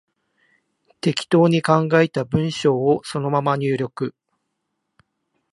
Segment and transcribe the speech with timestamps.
[0.99, 4.15] 適当に考えた文章をそのまま入力